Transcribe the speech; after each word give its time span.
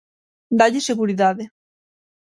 Dálle 0.59 0.81
seguridade. 0.89 1.43